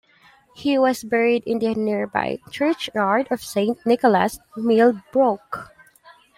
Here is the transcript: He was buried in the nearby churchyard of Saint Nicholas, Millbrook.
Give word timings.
He 0.55 0.79
was 0.79 1.03
buried 1.03 1.43
in 1.45 1.59
the 1.59 1.75
nearby 1.75 2.39
churchyard 2.49 3.27
of 3.29 3.43
Saint 3.43 3.85
Nicholas, 3.85 4.39
Millbrook. 4.57 5.69